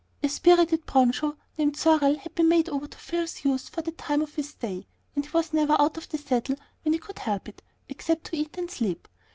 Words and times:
A 0.23 0.29
spirited 0.29 0.87
broncho, 0.87 1.37
named 1.59 1.77
Sorrel, 1.77 2.17
had 2.17 2.33
been 2.33 2.49
made 2.49 2.67
over 2.69 2.87
to 2.87 2.97
Phil's 2.97 3.45
use 3.45 3.69
for 3.69 3.83
the 3.83 3.91
time 3.91 4.23
of 4.23 4.33
his 4.33 4.49
stay, 4.49 4.87
and 5.15 5.23
he 5.23 5.29
was 5.31 5.53
never 5.53 5.79
out 5.79 5.95
of 5.95 6.09
the 6.09 6.17
saddle 6.17 6.55
when 6.81 6.93
he 6.93 6.97
could 6.97 7.19
help 7.19 7.47
it, 7.47 7.61
except 7.87 8.23
to 8.23 8.35
eat 8.35 8.57
and 8.57 8.71
sleep. 8.71 9.07